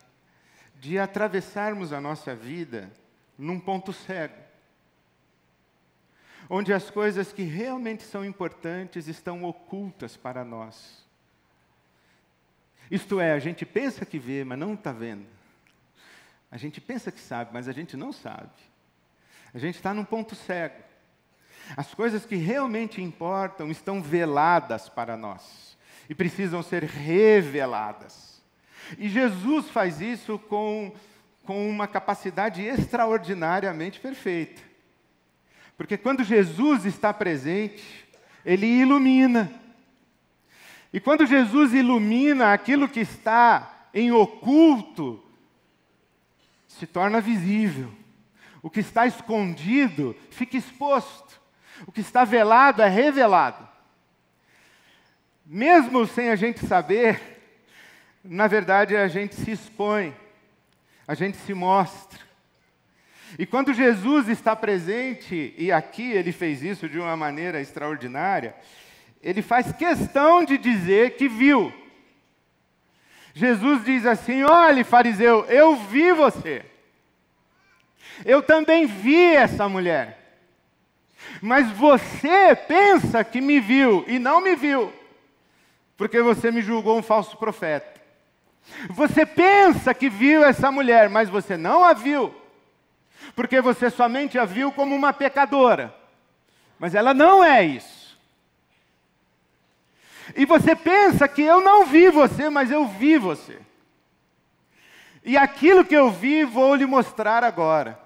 [0.75, 2.91] de atravessarmos a nossa vida
[3.39, 4.35] num ponto cego,
[6.49, 11.05] onde as coisas que realmente são importantes estão ocultas para nós.
[12.91, 15.27] Isto é, a gente pensa que vê, mas não está vendo.
[16.51, 18.51] A gente pensa que sabe, mas a gente não sabe.
[19.53, 20.85] A gente está num ponto cego.
[21.77, 25.76] As coisas que realmente importam estão veladas para nós
[26.09, 28.43] e precisam ser reveladas.
[28.99, 30.93] E Jesus faz isso com,
[31.45, 34.63] com uma capacidade extraordinariamente perfeita.
[35.77, 38.07] Porque quando Jesus está presente,
[38.45, 39.53] ele ilumina.
[40.93, 45.23] E quando Jesus ilumina aquilo que está em oculto,
[46.67, 47.93] se torna visível.
[48.63, 51.41] O que está escondido fica exposto.
[51.87, 53.66] O que está velado é revelado.
[55.49, 57.21] Mesmo sem a gente saber,
[58.25, 60.13] na verdade a gente se expõe,
[61.07, 62.19] a gente se mostra.
[63.39, 68.57] E quando Jesus está presente, e aqui ele fez isso de uma maneira extraordinária,
[69.23, 71.73] ele faz questão de dizer que viu.
[73.33, 76.65] Jesus diz assim: olhe, fariseu, eu vi você.
[78.25, 80.19] Eu também vi essa mulher.
[81.41, 84.93] Mas você pensa que me viu e não me viu,
[85.97, 88.01] porque você me julgou um falso profeta.
[88.91, 92.35] Você pensa que viu essa mulher, mas você não a viu,
[93.35, 95.95] porque você somente a viu como uma pecadora.
[96.79, 98.19] Mas ela não é isso.
[100.35, 103.59] E você pensa que eu não vi você, mas eu vi você.
[105.25, 107.99] E aquilo que eu vi, vou lhe mostrar agora.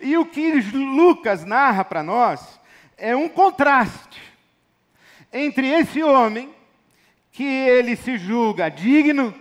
[0.00, 2.60] E o que Lucas narra para nós
[2.96, 4.15] é um contraste
[5.32, 6.54] entre esse homem,
[7.32, 9.34] que ele se julga digno,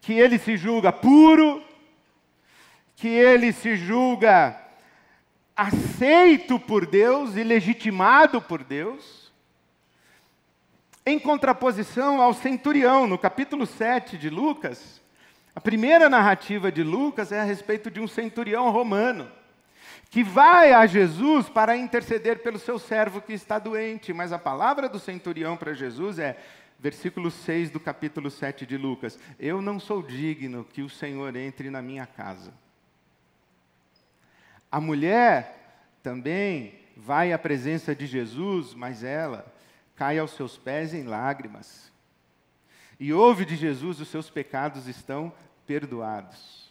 [0.00, 1.62] que ele se julga puro,
[2.96, 4.58] que ele se julga
[5.56, 9.30] aceito por Deus e legitimado por Deus,
[11.04, 15.00] em contraposição ao centurião, no capítulo 7 de Lucas,
[15.54, 19.30] a primeira narrativa de Lucas é a respeito de um centurião romano,
[20.10, 24.88] que vai a Jesus para interceder pelo seu servo que está doente, mas a palavra
[24.88, 26.36] do centurião para Jesus é,
[26.80, 31.70] versículo 6 do capítulo 7 de Lucas: Eu não sou digno que o Senhor entre
[31.70, 32.52] na minha casa.
[34.70, 39.46] A mulher também vai à presença de Jesus, mas ela
[39.94, 41.92] cai aos seus pés em lágrimas.
[42.98, 45.32] E ouve de Jesus: os seus pecados estão
[45.68, 46.68] perdoados.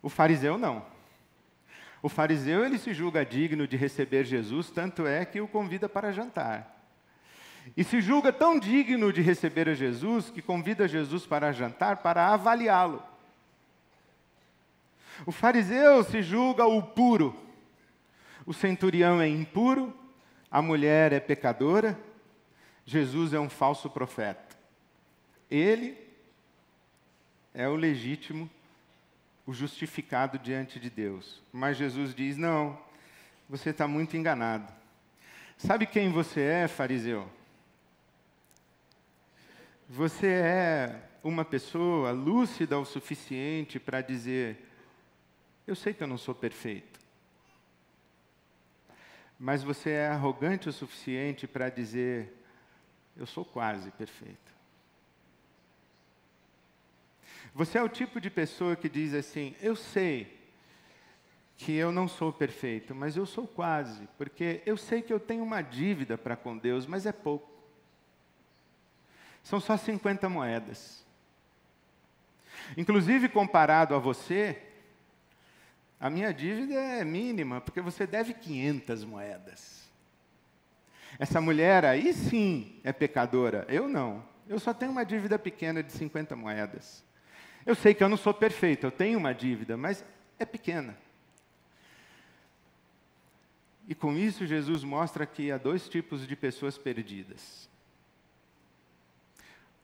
[0.00, 0.91] O fariseu não.
[2.02, 6.12] O fariseu ele se julga digno de receber Jesus, tanto é que o convida para
[6.12, 6.82] jantar.
[7.76, 12.28] E se julga tão digno de receber a Jesus que convida Jesus para jantar para
[12.28, 13.00] avaliá-lo.
[15.24, 17.36] O fariseu se julga o puro,
[18.44, 19.96] o centurião é impuro,
[20.50, 21.96] a mulher é pecadora,
[22.84, 24.56] Jesus é um falso profeta.
[25.48, 25.96] Ele
[27.54, 28.50] é o legítimo,
[29.46, 31.42] o justificado diante de Deus.
[31.52, 32.78] Mas Jesus diz: não,
[33.48, 34.72] você está muito enganado.
[35.58, 37.28] Sabe quem você é, fariseu?
[39.88, 44.58] Você é uma pessoa lúcida o suficiente para dizer:
[45.66, 47.00] Eu sei que eu não sou perfeito.
[49.38, 52.32] Mas você é arrogante o suficiente para dizer:
[53.16, 54.51] Eu sou quase perfeito.
[57.54, 60.40] Você é o tipo de pessoa que diz assim: Eu sei
[61.56, 65.44] que eu não sou perfeito, mas eu sou quase, porque eu sei que eu tenho
[65.44, 67.50] uma dívida para com Deus, mas é pouco.
[69.42, 71.04] São só 50 moedas.
[72.76, 74.60] Inclusive, comparado a você,
[76.00, 79.82] a minha dívida é mínima, porque você deve 500 moedas.
[81.18, 84.24] Essa mulher aí sim é pecadora, eu não.
[84.48, 87.04] Eu só tenho uma dívida pequena de 50 moedas.
[87.64, 90.04] Eu sei que eu não sou perfeito, eu tenho uma dívida, mas
[90.38, 90.96] é pequena.
[93.88, 97.68] E com isso, Jesus mostra que há dois tipos de pessoas perdidas.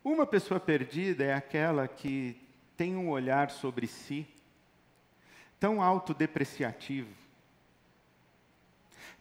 [0.02, 2.40] Uma pessoa perdida é aquela que
[2.76, 4.26] tem um olhar sobre si
[5.58, 7.12] tão autodepreciativo,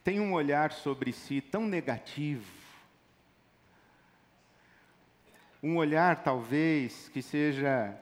[0.04, 2.46] tem um olhar sobre si tão negativo,
[5.62, 8.00] um olhar talvez que seja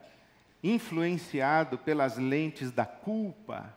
[0.74, 3.74] influenciado pelas lentes da culpa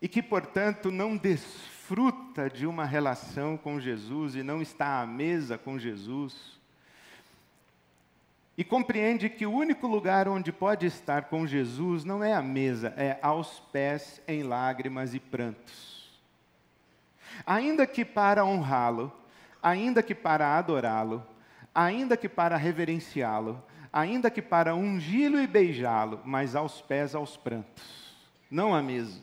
[0.00, 5.58] e que, portanto, não desfruta de uma relação com Jesus e não está à mesa
[5.58, 6.56] com Jesus
[8.56, 12.94] e compreende que o único lugar onde pode estar com Jesus não é a mesa,
[12.96, 16.10] é aos pés em lágrimas e prantos.
[17.44, 19.12] Ainda que para honrá-lo,
[19.62, 21.22] ainda que para adorá-lo,
[21.74, 23.62] ainda que para reverenciá-lo,
[23.98, 28.14] ainda que para ungí-lo e beijá-lo, mas aos pés aos prantos,
[28.50, 29.22] não à mesa.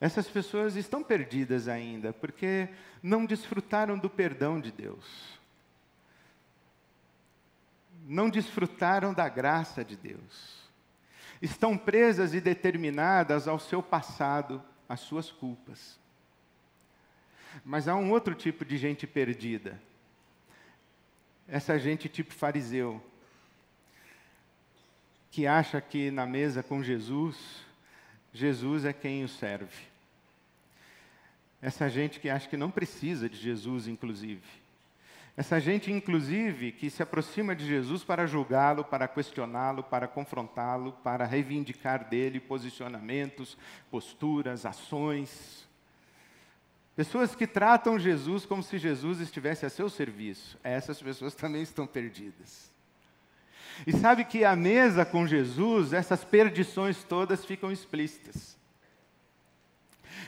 [0.00, 2.68] Essas pessoas estão perdidas ainda, porque
[3.02, 5.40] não desfrutaram do perdão de Deus
[8.06, 10.62] não desfrutaram da graça de Deus.
[11.40, 15.98] Estão presas e determinadas ao seu passado, às suas culpas.
[17.64, 19.80] Mas há um outro tipo de gente perdida.
[21.52, 23.00] Essa gente tipo fariseu,
[25.30, 27.36] que acha que na mesa com Jesus,
[28.32, 29.86] Jesus é quem o serve.
[31.60, 34.62] Essa gente que acha que não precisa de Jesus, inclusive
[35.34, 41.24] essa gente, inclusive, que se aproxima de Jesus para julgá-lo, para questioná-lo, para confrontá-lo, para
[41.24, 43.56] reivindicar dele posicionamentos,
[43.90, 45.66] posturas, ações.
[46.94, 50.58] Pessoas que tratam Jesus como se Jesus estivesse a seu serviço.
[50.62, 52.70] Essas pessoas também estão perdidas.
[53.86, 58.56] E sabe que à mesa com Jesus, essas perdições todas ficam explícitas.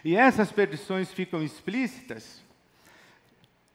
[0.03, 2.43] E essas perdições ficam explícitas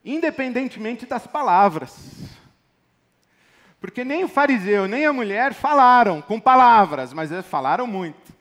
[0.04, 2.38] independentemente das palavras.
[3.80, 8.39] Porque nem o fariseu, nem a mulher falaram com palavras, mas falaram muito.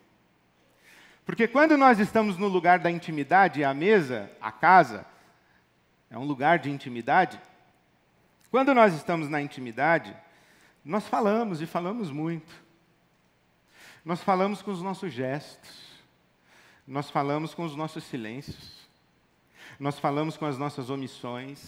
[1.29, 5.05] Porque quando nós estamos no lugar da intimidade, a mesa, a casa,
[6.09, 7.39] é um lugar de intimidade.
[8.49, 10.11] Quando nós estamos na intimidade,
[10.83, 12.51] nós falamos e falamos muito.
[14.03, 16.01] Nós falamos com os nossos gestos.
[16.87, 18.89] Nós falamos com os nossos silêncios.
[19.79, 21.61] Nós falamos com as nossas omissões,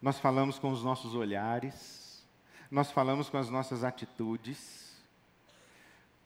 [0.00, 2.24] nós falamos com os nossos olhares,
[2.70, 4.85] nós falamos com as nossas atitudes,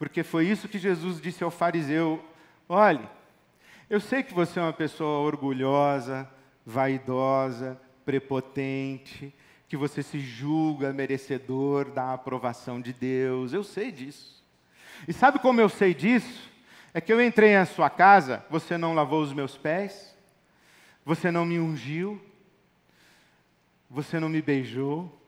[0.00, 2.24] porque foi isso que Jesus disse ao fariseu:
[2.66, 3.06] olhe,
[3.90, 6.26] eu sei que você é uma pessoa orgulhosa,
[6.64, 9.30] vaidosa, prepotente,
[9.68, 14.42] que você se julga merecedor da aprovação de Deus, eu sei disso.
[15.06, 16.48] E sabe como eu sei disso?
[16.94, 20.16] É que eu entrei na sua casa, você não lavou os meus pés,
[21.04, 22.18] você não me ungiu,
[23.90, 25.19] você não me beijou,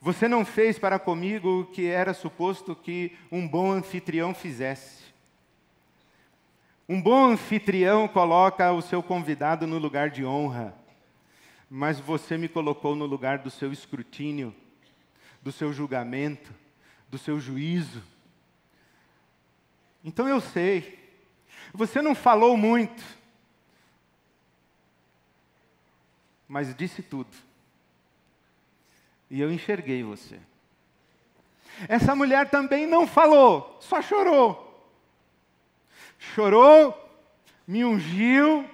[0.00, 5.04] você não fez para comigo o que era suposto que um bom anfitrião fizesse.
[6.88, 10.74] Um bom anfitrião coloca o seu convidado no lugar de honra,
[11.68, 14.54] mas você me colocou no lugar do seu escrutínio,
[15.42, 16.52] do seu julgamento,
[17.08, 18.02] do seu juízo.
[20.02, 20.98] Então eu sei,
[21.74, 23.04] você não falou muito,
[26.48, 27.49] mas disse tudo.
[29.30, 30.38] E eu enxerguei você.
[31.88, 34.66] Essa mulher também não falou, só chorou.
[36.18, 36.94] Chorou,
[37.66, 38.68] me ungiu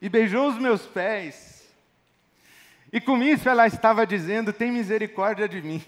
[0.00, 1.66] e beijou os meus pés.
[2.92, 5.82] E com isso ela estava dizendo: tem misericórdia de mim.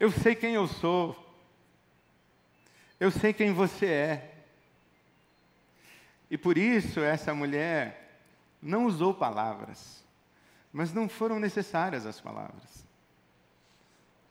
[0.00, 1.14] Eu sei quem eu sou.
[2.98, 4.34] Eu sei quem você é.
[6.30, 8.20] E por isso essa mulher
[8.60, 10.04] não usou palavras,
[10.72, 12.86] mas não foram necessárias as palavras,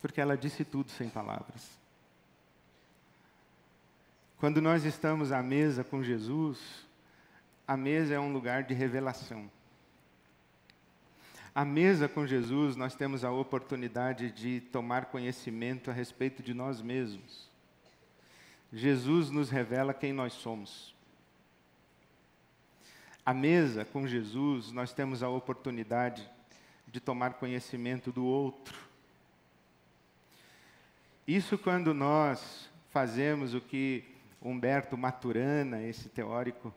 [0.02, 1.78] porque ela disse tudo sem palavras.
[4.40, 6.60] Quando nós estamos à mesa com Jesus,
[7.68, 9.50] a mesa é um lugar de revelação.
[11.56, 16.84] À mesa com Jesus, nós temos a oportunidade de tomar conhecimento a respeito de nós
[16.84, 17.50] mesmos.
[18.72, 20.96] Jesus nos revela quem nós somos.
[23.28, 26.26] À mesa com Jesus, nós temos a oportunidade
[26.88, 28.80] de tomar conhecimento do outro.
[31.28, 34.06] Isso quando nós fazemos o que
[34.42, 36.74] Humberto Maturana, esse teórico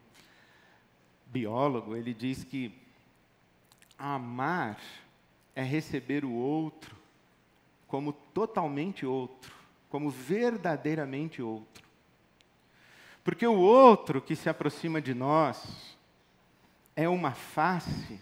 [1.26, 2.74] biólogo, ele diz que
[3.96, 4.80] amar
[5.55, 6.96] é receber o outro
[7.86, 9.55] como totalmente outro,
[9.88, 11.84] como verdadeiramente outro.
[13.22, 15.89] Porque o outro que se aproxima de nós
[17.03, 18.20] é uma face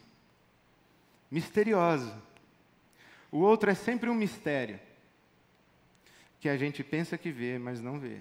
[1.31, 2.21] misteriosa.
[3.31, 4.79] O outro é sempre um mistério
[6.41, 8.21] que a gente pensa que vê, mas não vê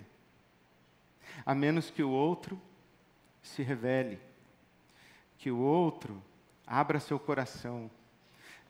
[1.45, 2.60] a menos que o outro
[3.41, 4.20] se revele,
[5.38, 6.22] que o outro
[6.66, 7.89] abra seu coração,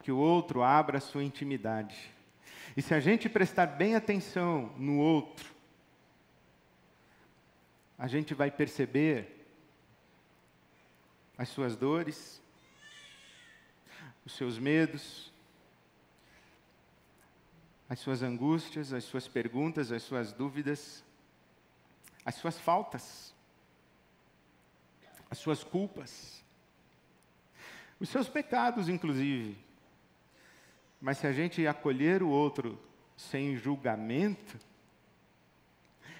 [0.01, 2.13] que o outro abra sua intimidade.
[2.75, 5.51] E se a gente prestar bem atenção no outro,
[7.97, 9.36] a gente vai perceber
[11.38, 12.41] as suas dores,
[14.25, 15.31] os seus medos,
[17.89, 21.03] as suas angústias, as suas perguntas, as suas dúvidas
[22.27, 23.33] as suas faltas,
[25.31, 26.43] as suas culpas,
[28.01, 29.57] os seus pecados, inclusive.
[30.99, 32.77] Mas se a gente acolher o outro
[33.15, 34.59] sem julgamento,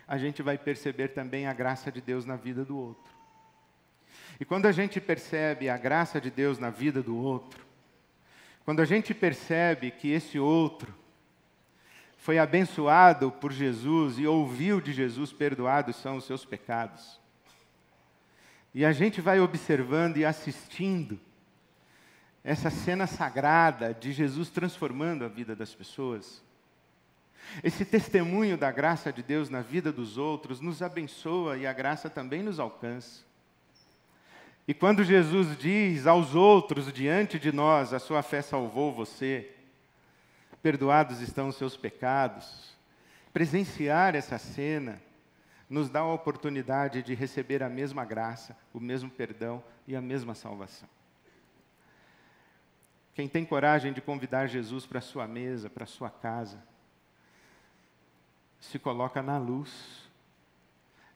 [0.08, 3.17] a gente vai perceber também a graça de Deus na vida do outro.
[4.40, 7.66] E quando a gente percebe a graça de Deus na vida do outro,
[8.64, 10.94] quando a gente percebe que esse outro
[12.18, 17.20] foi abençoado por Jesus e ouviu de Jesus: perdoados são os seus pecados.
[18.74, 21.20] E a gente vai observando e assistindo
[22.44, 26.44] essa cena sagrada de Jesus transformando a vida das pessoas.
[27.64, 32.10] Esse testemunho da graça de Deus na vida dos outros nos abençoa e a graça
[32.10, 33.27] também nos alcança.
[34.68, 39.50] E quando Jesus diz aos outros diante de nós: A sua fé salvou você,
[40.62, 42.76] perdoados estão os seus pecados.
[43.32, 45.02] Presenciar essa cena
[45.70, 50.36] nos dá a oportunidade de receber a mesma graça, o mesmo perdão e a mesma
[50.36, 50.90] salvação.
[53.14, 56.62] Quem tem coragem de convidar Jesus para a sua mesa, para sua casa,
[58.60, 60.10] se coloca na luz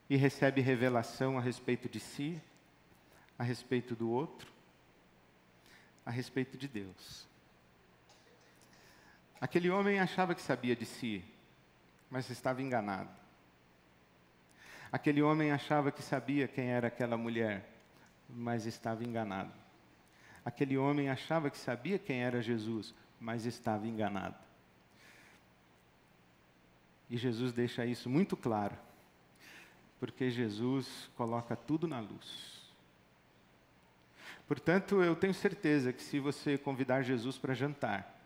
[0.08, 2.40] e recebe revelação a respeito de si,
[3.42, 4.48] a respeito do outro,
[6.06, 7.26] a respeito de Deus.
[9.40, 11.24] Aquele homem achava que sabia de si,
[12.08, 13.10] mas estava enganado.
[14.92, 17.68] Aquele homem achava que sabia quem era aquela mulher,
[18.28, 19.52] mas estava enganado.
[20.44, 24.36] Aquele homem achava que sabia quem era Jesus, mas estava enganado.
[27.10, 28.78] E Jesus deixa isso muito claro,
[29.98, 32.51] porque Jesus coloca tudo na luz.
[34.52, 38.22] Portanto, eu tenho certeza que se você convidar Jesus para jantar,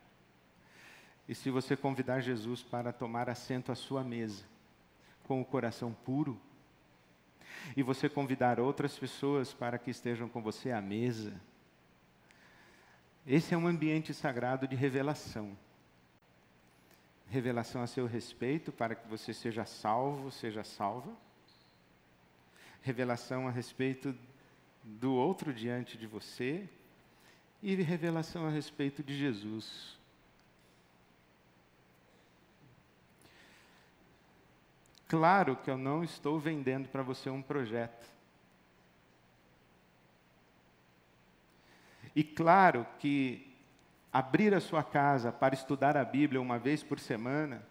[1.29, 4.43] e se você convidar Jesus para tomar assento à sua mesa,
[5.22, 6.37] com o coração puro,
[7.77, 11.41] e você convidar outras pessoas para que estejam com você à mesa,
[13.24, 15.57] esse é um ambiente sagrado de revelação.
[17.29, 21.16] Revelação a seu respeito para que você seja salvo, seja salva.
[22.83, 24.12] Revelação a respeito
[24.87, 26.68] do outro diante de você.
[27.62, 29.97] E revelação a respeito de Jesus
[35.09, 38.07] Claro que eu não estou vendendo para você um projeto.
[42.14, 43.55] E claro que
[44.12, 47.62] abrir a sua casa para estudar a Bíblia uma vez por semana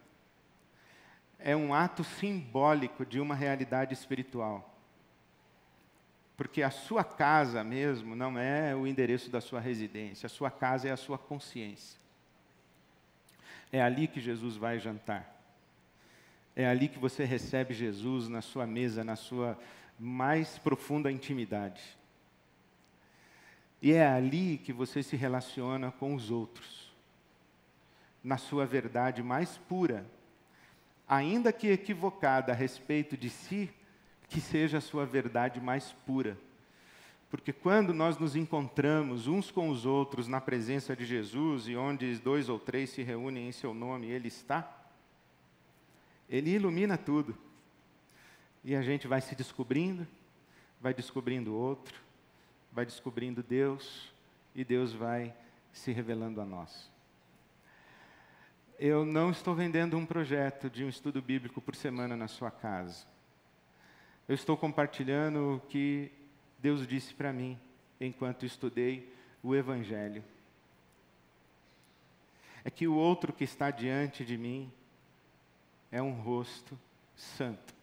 [1.38, 4.75] é um ato simbólico de uma realidade espiritual.
[6.38, 10.88] Porque a sua casa mesmo não é o endereço da sua residência, a sua casa
[10.88, 12.00] é a sua consciência.
[13.72, 15.34] É ali que Jesus vai jantar.
[16.56, 19.58] É ali que você recebe Jesus na sua mesa, na sua
[20.00, 21.82] mais profunda intimidade.
[23.82, 26.92] E é ali que você se relaciona com os outros,
[28.24, 30.06] na sua verdade mais pura,
[31.08, 33.70] ainda que equivocada a respeito de si,
[34.28, 36.38] que seja a sua verdade mais pura.
[37.30, 42.18] Porque quando nós nos encontramos uns com os outros na presença de Jesus e onde
[42.20, 44.90] dois ou três se reúnem em seu nome, Ele está,
[46.30, 47.36] Ele ilumina tudo.
[48.64, 50.08] E a gente vai se descobrindo,
[50.80, 52.00] vai descobrindo outro,
[52.72, 54.14] vai descobrindo Deus,
[54.56, 55.36] e Deus vai
[55.74, 56.90] se revelando a nós.
[58.80, 63.06] Eu não estou vendendo um projeto de um estudo bíblico por semana na sua casa.
[64.28, 66.12] Eu estou compartilhando o que
[66.58, 67.60] Deus disse para mim
[68.00, 69.14] enquanto estudei
[69.44, 70.24] o Evangelho.
[72.64, 74.72] É que o outro que está diante de mim
[75.92, 76.78] é um rosto
[77.16, 77.76] santo.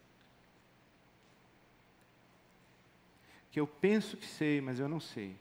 [3.49, 5.37] Que eu penso que sei, mas eu não sei.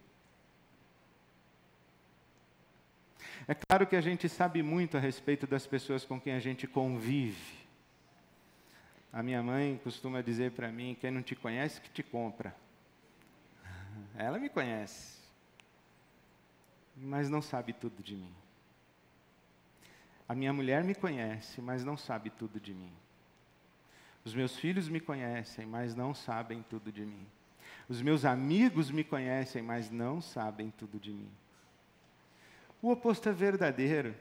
[3.48, 6.68] É claro que a gente sabe muito a respeito das pessoas com quem a gente
[6.68, 7.61] convive.
[9.12, 12.56] A minha mãe costuma dizer para mim: quem não te conhece, que te compra.
[14.16, 15.18] Ela me conhece,
[16.96, 18.32] mas não sabe tudo de mim.
[20.28, 22.92] A minha mulher me conhece, mas não sabe tudo de mim.
[24.24, 27.26] Os meus filhos me conhecem, mas não sabem tudo de mim.
[27.88, 31.30] Os meus amigos me conhecem, mas não sabem tudo de mim.
[32.80, 34.14] O oposto é verdadeiro.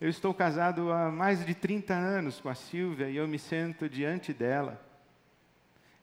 [0.00, 3.88] Eu estou casado há mais de 30 anos com a Silvia e eu me sento
[3.88, 4.80] diante dela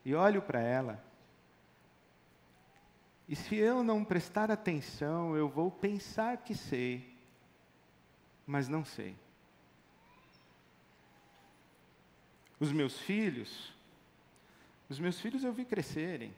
[0.04, 1.04] e olho para ela.
[3.28, 7.16] E se eu não prestar atenção, eu vou pensar que sei,
[8.46, 9.16] mas não sei.
[12.60, 13.74] Os meus filhos,
[14.90, 16.34] os meus filhos eu vi crescerem.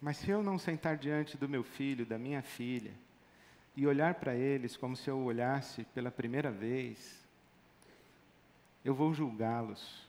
[0.00, 2.92] Mas se eu não sentar diante do meu filho, da minha filha,
[3.76, 7.24] e olhar para eles como se eu olhasse pela primeira vez,
[8.84, 10.06] eu vou julgá-los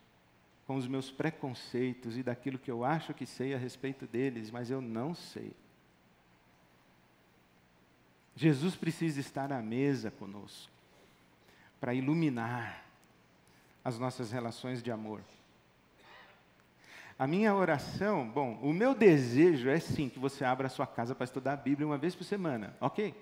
[0.66, 4.70] com os meus preconceitos e daquilo que eu acho que sei a respeito deles, mas
[4.70, 5.52] eu não sei.
[8.36, 10.72] Jesus precisa estar à mesa conosco
[11.80, 12.86] para iluminar
[13.84, 15.22] as nossas relações de amor.
[17.20, 21.14] A minha oração, bom, o meu desejo é sim que você abra a sua casa
[21.14, 23.14] para estudar a Bíblia uma vez por semana, ok?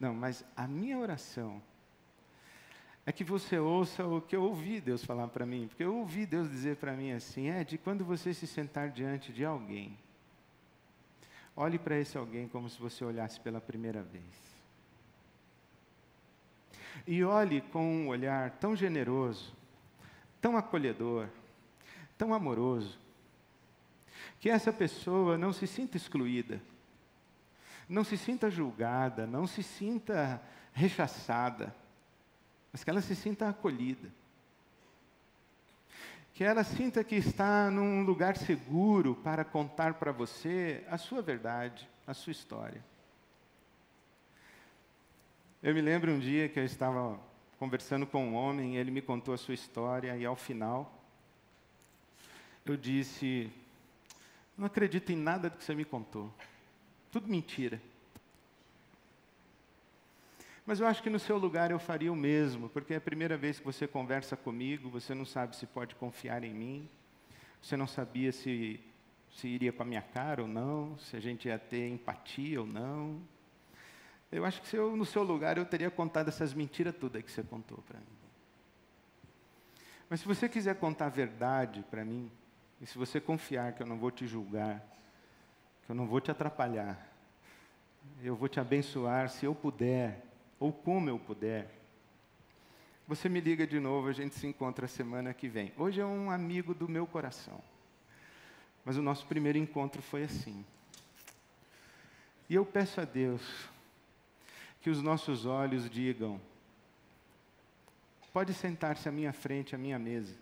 [0.00, 1.60] Não, mas a minha oração
[3.04, 6.24] é que você ouça o que eu ouvi Deus falar para mim, porque eu ouvi
[6.24, 9.98] Deus dizer para mim assim: é de quando você se sentar diante de alguém,
[11.54, 14.24] olhe para esse alguém como se você olhasse pela primeira vez.
[17.06, 19.54] E olhe com um olhar tão generoso,
[20.40, 21.28] tão acolhedor,
[22.18, 22.98] tão amoroso,
[24.40, 26.60] que essa pessoa não se sinta excluída,
[27.88, 30.42] não se sinta julgada, não se sinta
[30.72, 31.74] rechaçada,
[32.72, 34.08] mas que ela se sinta acolhida.
[36.34, 41.88] Que ela sinta que está num lugar seguro para contar para você a sua verdade,
[42.06, 42.84] a sua história.
[45.60, 47.18] Eu me lembro um dia que eu estava
[47.58, 50.97] conversando com um homem, ele me contou a sua história, e ao final,
[52.72, 53.50] eu disse:
[54.56, 56.32] Não acredito em nada do que você me contou.
[57.10, 57.80] Tudo mentira.
[60.66, 63.38] Mas eu acho que no seu lugar eu faria o mesmo, porque é a primeira
[63.38, 66.86] vez que você conversa comigo, você não sabe se pode confiar em mim,
[67.62, 68.78] você não sabia se,
[69.30, 72.66] se iria com a minha cara ou não, se a gente ia ter empatia ou
[72.66, 73.18] não.
[74.30, 77.30] Eu acho que se eu, no seu lugar, eu teria contado essas mentiras todas que
[77.30, 78.06] você contou para mim.
[80.10, 82.30] Mas se você quiser contar a verdade para mim,
[82.80, 84.84] e se você confiar que eu não vou te julgar,
[85.84, 86.98] que eu não vou te atrapalhar,
[88.22, 90.24] eu vou te abençoar se eu puder,
[90.58, 91.68] ou como eu puder,
[93.06, 95.72] você me liga de novo, a gente se encontra semana que vem.
[95.78, 97.58] Hoje é um amigo do meu coração.
[98.84, 100.64] Mas o nosso primeiro encontro foi assim.
[102.50, 103.42] E eu peço a Deus
[104.82, 106.38] que os nossos olhos digam:
[108.32, 110.36] pode sentar-se à minha frente, à minha mesa.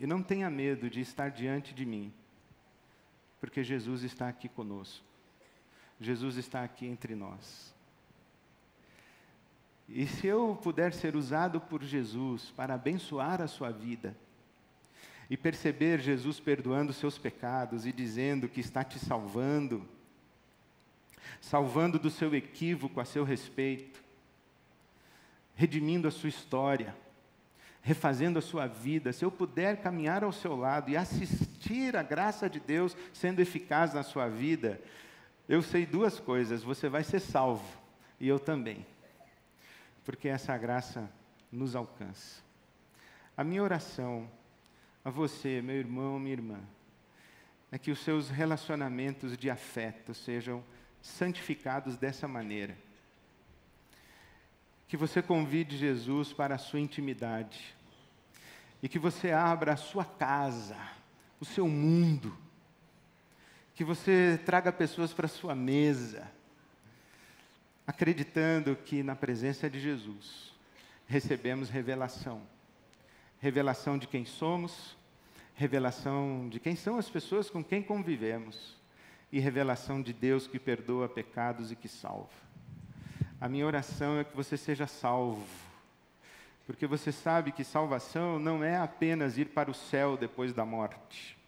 [0.00, 2.12] E não tenha medo de estar diante de mim,
[3.38, 5.04] porque Jesus está aqui conosco.
[6.00, 7.74] Jesus está aqui entre nós.
[9.86, 14.16] E se eu puder ser usado por Jesus para abençoar a sua vida,
[15.30, 19.88] e perceber Jesus perdoando seus pecados e dizendo que está te salvando,
[21.40, 24.02] salvando do seu equívoco a seu respeito,
[25.54, 26.96] redimindo a sua história,
[27.82, 32.48] refazendo a sua vida, se eu puder caminhar ao seu lado e assistir a graça
[32.48, 34.80] de Deus sendo eficaz na sua vida,
[35.48, 37.64] eu sei duas coisas: você vai ser salvo
[38.18, 38.86] e eu também,
[40.04, 41.10] porque essa graça
[41.50, 42.42] nos alcança.
[43.36, 44.28] A minha oração
[45.04, 46.60] a você, meu irmão, minha irmã,
[47.72, 50.62] é que os seus relacionamentos de afeto sejam
[51.00, 52.76] santificados dessa maneira.
[54.90, 57.74] Que você convide Jesus para a sua intimidade.
[58.82, 60.76] E que você abra a sua casa,
[61.40, 62.36] o seu mundo.
[63.74, 66.30] Que você traga pessoas para a sua mesa,
[67.86, 70.52] acreditando que na presença de Jesus
[71.06, 72.42] recebemos revelação
[73.40, 74.96] revelação de quem somos,
[75.54, 78.76] revelação de quem são as pessoas com quem convivemos
[79.32, 82.49] e revelação de Deus que perdoa pecados e que salva.
[83.40, 85.46] A minha oração é que você seja salvo,
[86.66, 91.38] porque você sabe que salvação não é apenas ir para o céu depois da morte,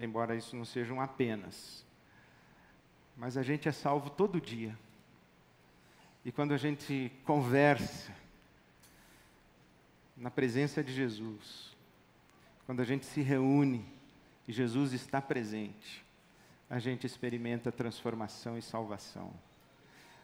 [0.00, 1.86] embora isso não seja um apenas,
[3.16, 4.76] mas a gente é salvo todo dia.
[6.24, 8.12] E quando a gente conversa
[10.16, 11.76] na presença de Jesus,
[12.66, 13.86] quando a gente se reúne
[14.48, 16.04] e Jesus está presente,
[16.68, 19.32] a gente experimenta transformação e salvação.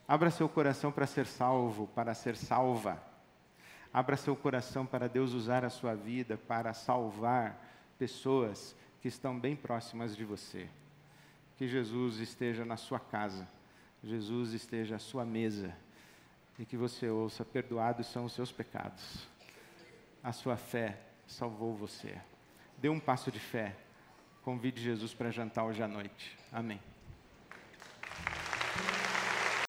[0.07, 3.02] Abra seu coração para ser salvo, para ser salva.
[3.92, 7.59] Abra seu coração para Deus usar a sua vida para salvar
[7.98, 10.68] pessoas que estão bem próximas de você.
[11.57, 13.48] Que Jesus esteja na sua casa,
[14.02, 15.74] Jesus esteja à sua mesa
[16.59, 19.26] e que você ouça: perdoados são os seus pecados.
[20.22, 22.18] A sua fé salvou você.
[22.78, 23.76] Dê um passo de fé
[24.44, 26.36] Convide Jesus para jantar hoje à noite.
[26.52, 26.78] Amém.